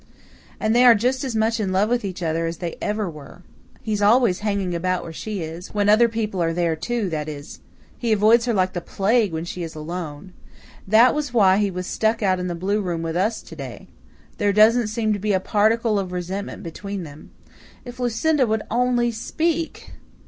[0.59, 3.43] And they are just as much in love with each other as they ever were.
[3.83, 7.59] He's always hanging about where she is when other people are there, too, that is.
[7.99, 10.33] He avoids her like a plague when she is alone.
[10.87, 13.89] That was why he was stuck out in the blue room with us to day.
[14.39, 17.29] There doesn't seem to be a particle of resentment between them.
[17.85, 19.91] If Lucinda would only speak!